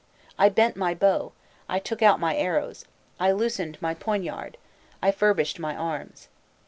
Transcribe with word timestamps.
I 0.35 0.49
bent 0.49 0.75
my 0.75 0.95
bow, 0.95 1.31
I 1.69 1.77
took 1.77 2.01
out 2.01 2.19
my 2.19 2.35
arrows, 2.35 2.85
I 3.19 3.31
loosened 3.31 3.79
my 3.83 3.93
poignard, 3.93 4.57
I 4.99 5.11
furbished 5.11 5.59
my 5.59 5.75
arms. 5.75 6.27